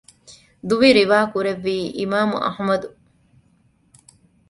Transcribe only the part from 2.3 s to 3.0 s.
އަޙްމަދު